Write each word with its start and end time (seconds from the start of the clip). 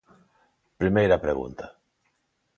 Primeira 0.81 1.21
pregunta. 1.25 1.65